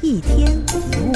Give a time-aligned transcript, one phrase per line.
[0.00, 1.12] 一天一物。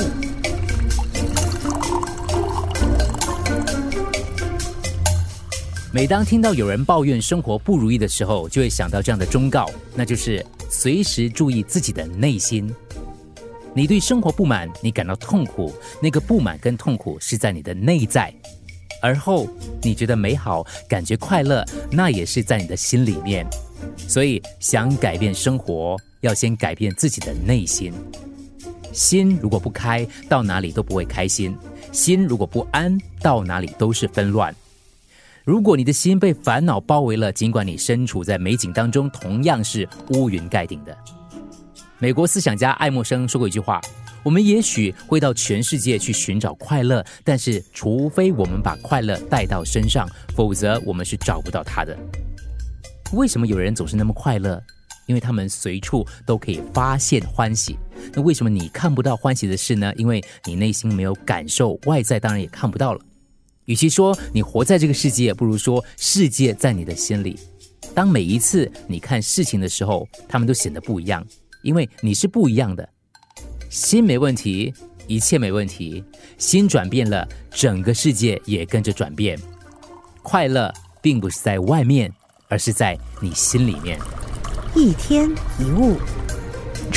[5.93, 12.75] 每当听到有人抱怨生活不如意的时候，就会想到这样的忠告，那就是随时注意自己的内心。
[13.73, 15.73] 你对生活不满，你感到痛苦，
[16.03, 18.33] 那个不满跟痛苦是在你的内在；
[19.01, 19.47] 而后
[19.81, 23.47] 你觉得美好，感觉快乐，那也是在你的心里面。
[24.09, 27.93] 所以，想改变生活，要先改变自己的内心。
[28.93, 31.53] 心如果不开，到哪里都不会开心；
[31.91, 34.55] 心如果不安，到哪里都是纷乱。
[35.45, 40.97] 如果你的心被烦恼包围了，尽管你身处在美景当中，同样是乌云盖顶的。
[41.99, 43.81] 美国思想家爱默生说过一句话
[44.23, 51.97] ：“我们也许会到全世界去寻找快乐，但是除非我们把快乐带到身上，否则我们是找不到它的。”
[53.15, 54.63] 为什么有人总是那么快乐？
[55.07, 57.77] 因为他们随处都可以发现欢喜。
[58.15, 59.93] 那为什么你看不到欢喜的事呢？
[59.97, 63.01] 因为你内心没有感受，外在当然也看不到了。
[63.67, 67.39] 与其说你活在这个世界，不如说世界在你的心里。
[67.95, 71.25] 当每一次你看事情的时候，他们都显得不一样，
[71.63, 72.89] 因为你是不一样的。
[73.71, 74.73] 心没问题，
[75.07, 76.03] 一切没问题。
[76.39, 79.39] 心转变了，整个世界也跟着转变。
[80.23, 82.13] 快乐并不是在外面，
[82.49, 83.99] 而是在你心里面。
[84.75, 85.97] 一天一物。